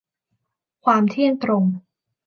[0.85, 1.63] ความเที่ยงตรง